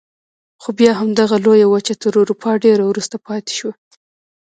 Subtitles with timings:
[0.61, 3.73] خو بیا هم دغه لویه وچه تر اروپا ډېره وروسته پاتې شوه.